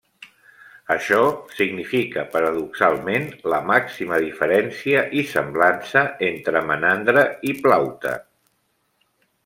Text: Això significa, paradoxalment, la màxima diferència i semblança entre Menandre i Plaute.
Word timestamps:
Això 0.93 1.19
significa, 1.57 2.23
paradoxalment, 2.37 3.29
la 3.55 3.61
màxima 3.73 4.19
diferència 4.25 5.05
i 5.23 5.27
semblança 5.35 6.07
entre 6.33 6.67
Menandre 6.73 7.29
i 7.53 7.59
Plaute. 7.65 8.17